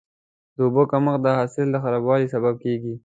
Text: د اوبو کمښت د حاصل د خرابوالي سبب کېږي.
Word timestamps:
د 0.55 0.57
اوبو 0.65 0.83
کمښت 0.91 1.19
د 1.23 1.27
حاصل 1.37 1.67
د 1.71 1.75
خرابوالي 1.83 2.27
سبب 2.33 2.55
کېږي. 2.63 2.93